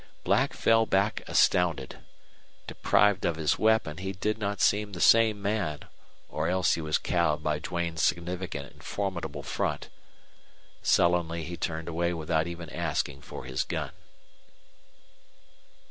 [0.23, 1.99] Black fell back astounded.
[2.65, 5.81] Deprived of his weapon, he did not seem the same man,
[6.27, 9.89] or else he was cowed by Duane's significant and formidable front.
[10.81, 13.91] Sullenly he turned away without even asking for his gun.